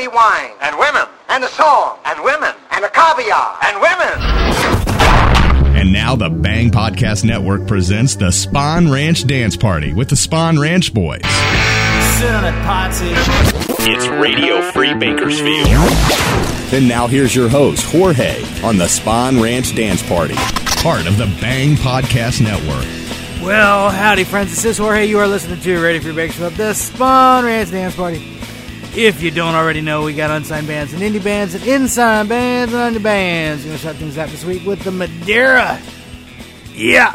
[0.00, 0.50] be wine.
[0.62, 1.02] And women.
[1.28, 1.98] And the song.
[2.06, 2.54] And women.
[2.70, 3.58] And the caviar.
[3.64, 4.16] And women.
[5.76, 10.58] And now the Bang Podcast Network presents the Spawn Ranch Dance Party with the Spawn
[10.58, 11.20] Ranch Boys.
[12.16, 13.10] Sit on a party.
[13.90, 15.68] It's Radio Free Bakersfield.
[16.72, 20.34] And now here's your host, Jorge, on the Spawn Ranch Dance Party,
[20.82, 22.86] part of the Bang Podcast Network.
[23.44, 24.50] Well, howdy, friends.
[24.50, 25.06] This is Jorge.
[25.06, 28.39] You are listening to Radio Free Bakersfield, the Spawn Ranch Dance Party.
[28.96, 32.72] If you don't already know, we got unsigned bands and indie bands and inside bands
[32.72, 33.64] and under bands.
[33.64, 35.80] We're to shut things out this week with the Madeira.
[36.74, 37.14] Yeah.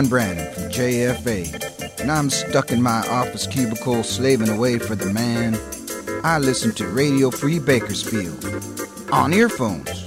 [0.00, 5.12] I'm Brandon from JFA, and I'm stuck in my office cubicle slaving away for the
[5.12, 5.58] man.
[6.24, 8.42] I listen to Radio Free Bakersfield
[9.12, 9.99] on earphones.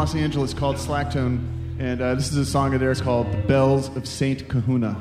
[0.00, 1.46] Los Angeles called Slacktone,
[1.78, 4.96] and uh, this is a song of theirs called "The Bells of Saint Kahuna."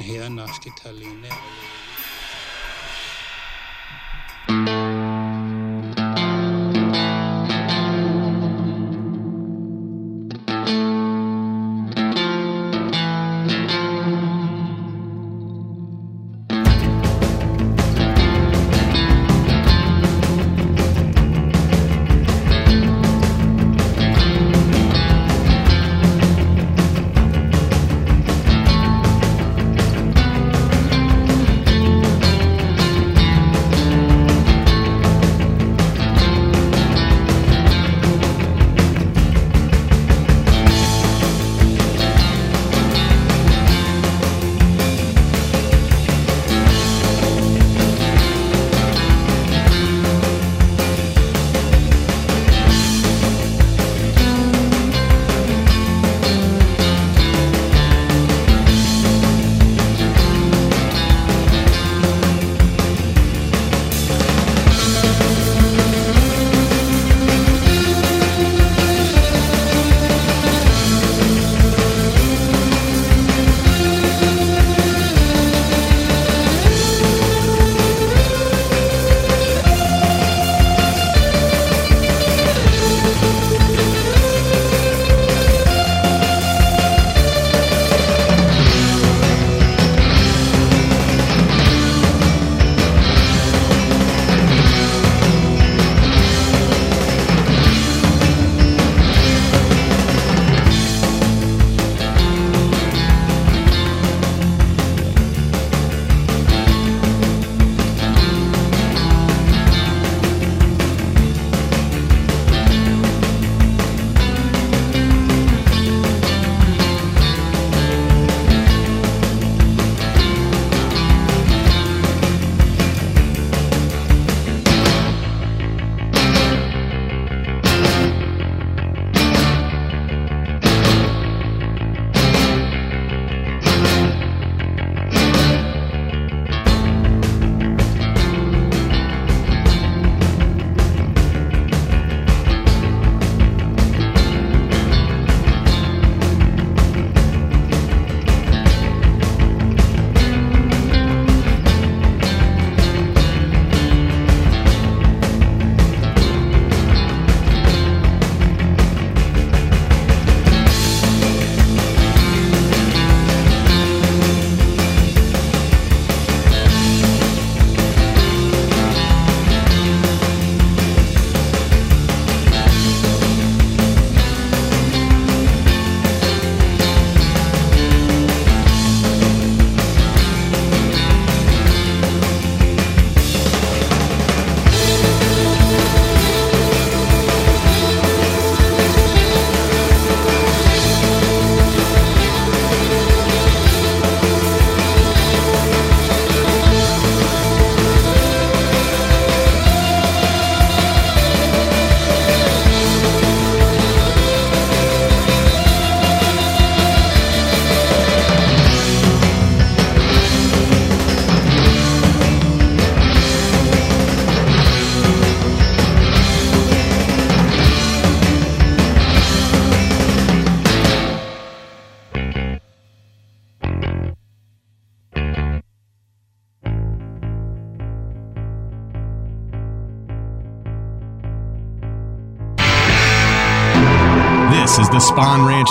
[0.00, 1.19] hier nachgeteilt.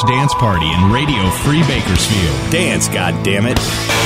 [0.03, 2.51] Dance Party in Radio Free Bakersfield.
[2.51, 3.57] Dance, goddammit.
[3.57, 3.98] My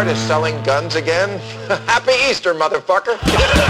[0.00, 1.38] Walmart is selling guns again?
[1.86, 3.18] Happy Easter, motherfucker.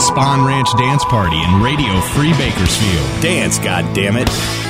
[0.00, 3.22] Spawn Ranch Dance Party in Radio Free Bakersfield.
[3.22, 4.28] Dance, goddammit.
[4.28, 4.69] it!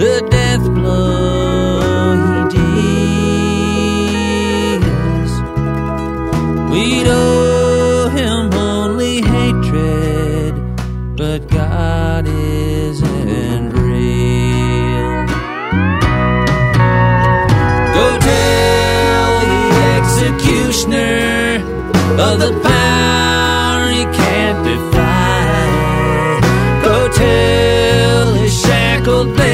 [0.00, 3.32] the death blow he deals.
[6.72, 10.54] We owe him only hatred,
[11.18, 15.26] but God isn't real.
[17.96, 19.64] Go tell the
[19.98, 21.60] executioner
[22.26, 25.60] of the power he can't defy.
[26.82, 29.49] Go tell shackled.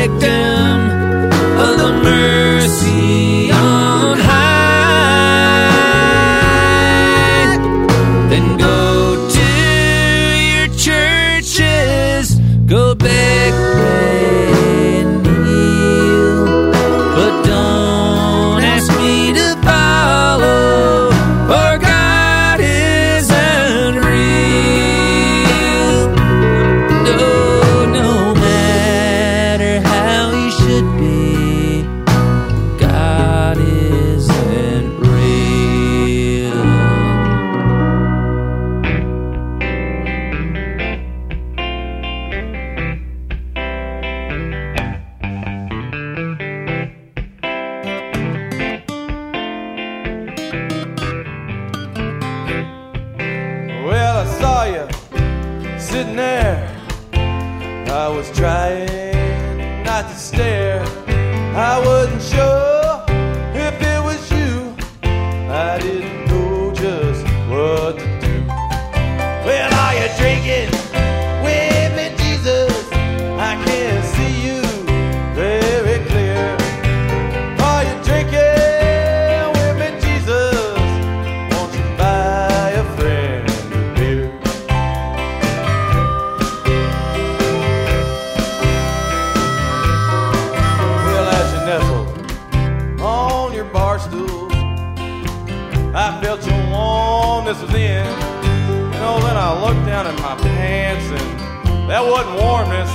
[101.89, 102.91] That wasn't warmness.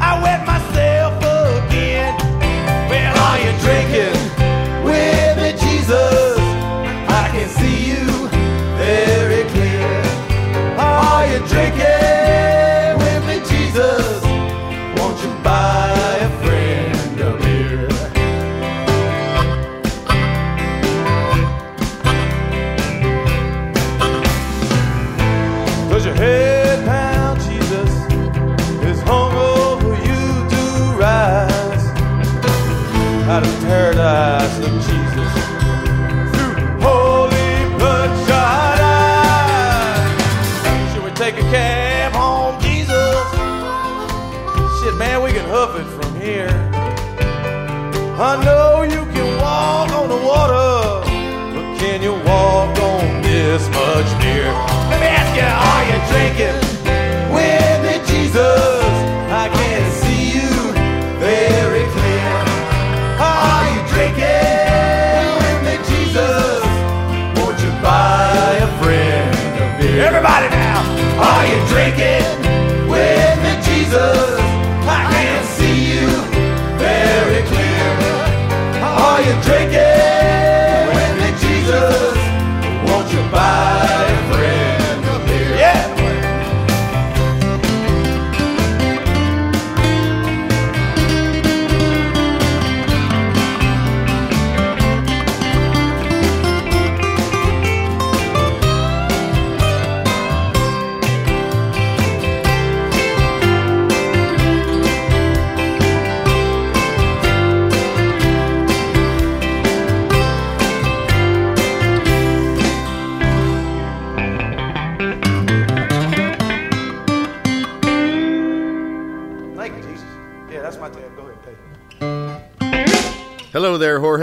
[0.00, 0.89] I wet myself.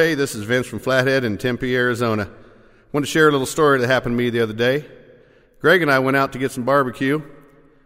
[0.08, 2.30] Hey, This is Vince from Flathead in Tempe, Arizona.
[2.32, 4.86] I want to share a little story that happened to me the other day.
[5.60, 7.22] Greg and I went out to get some barbecue.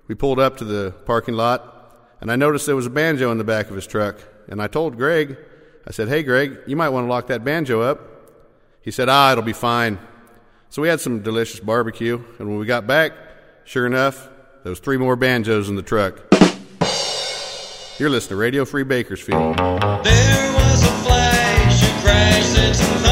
[0.08, 3.40] We pulled up to the parking lot, and I noticed there was a banjo in
[3.40, 4.20] the back of his truck.
[4.48, 5.36] And I told Greg,
[5.88, 8.00] I said, Hey, Greg, you might want to lock that banjo up.
[8.84, 9.98] He said, Ah, it'll be fine.
[10.70, 13.14] So we had some delicious barbecue, and when we got back,
[13.64, 14.30] sure enough,
[14.62, 16.20] there was three more banjos in the truck.
[17.98, 19.58] You're listening to Radio Free Bakersfield.
[22.72, 23.11] It's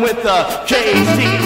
[0.00, 1.40] with the KC.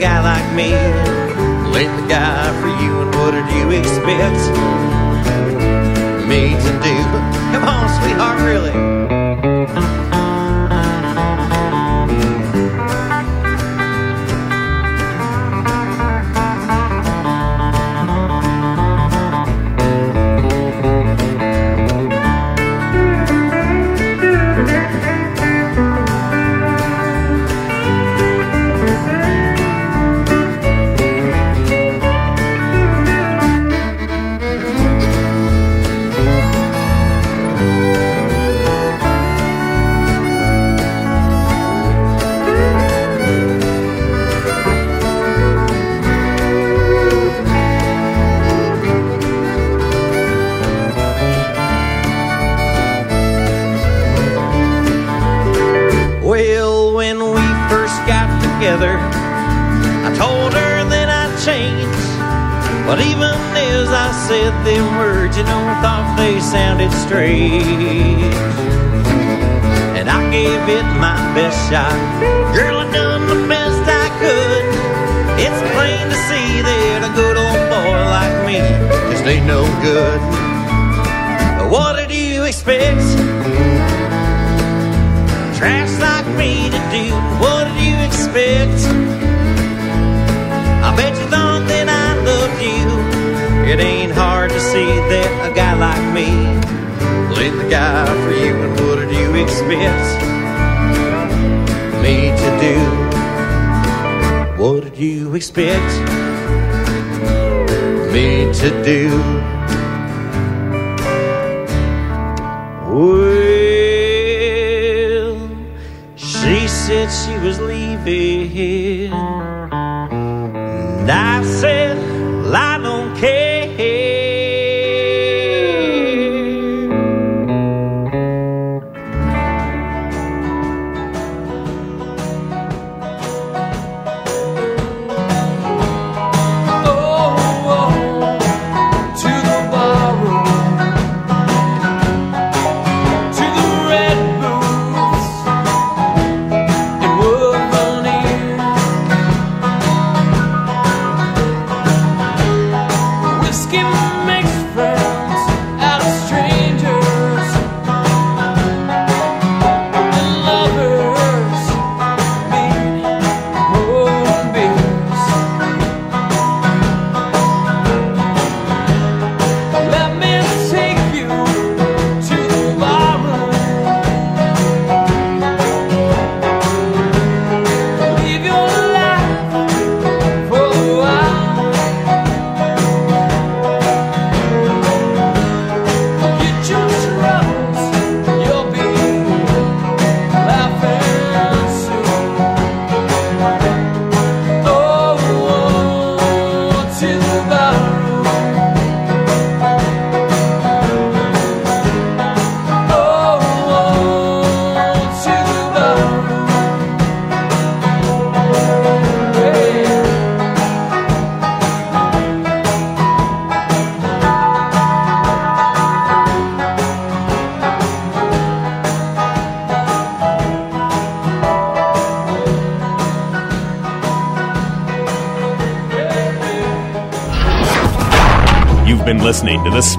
[0.00, 0.70] guy like me
[1.70, 4.40] Let the guy for you and what did you expect?
[6.26, 6.96] Me to do,
[7.52, 8.89] come on, sweetheart, really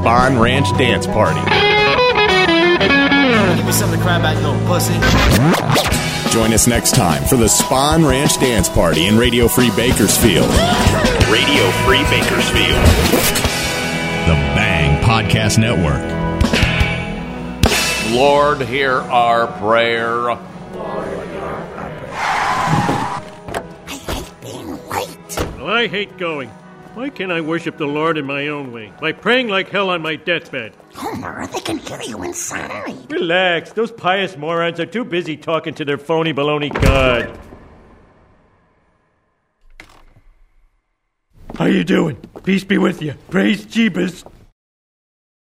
[0.03, 1.41] listening to the Spawn Ranch Dance Party.
[3.55, 4.93] Give me something to cry about, you little pussy.
[6.31, 10.47] Join us next time for the Spawn Ranch Dance Party in Radio Free Bakersfield.
[11.29, 12.81] Radio Free Bakersfield.
[14.27, 16.01] The Bang Podcast Network.
[18.11, 20.31] Lord, hear our prayer.
[20.31, 20.37] I
[24.07, 25.57] hate being white.
[25.57, 26.51] Well, I hate going.
[26.93, 28.91] Why can't I worship the Lord in my own way?
[28.99, 30.75] By praying like hell on my deathbed.
[30.93, 33.09] Homer, they can hear you inside.
[33.09, 33.71] Relax.
[33.71, 37.39] Those pious morons are too busy talking to their phony baloney God.
[41.55, 42.17] How you doing?
[42.43, 43.13] Peace be with you.
[43.29, 44.29] Praise Jeebus.